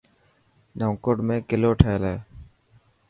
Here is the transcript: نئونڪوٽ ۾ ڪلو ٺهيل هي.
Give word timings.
نئونڪوٽ 0.79 1.17
۾ 1.33 1.35
ڪلو 1.49 1.71
ٺهيل 1.81 2.03
هي. 2.11 2.15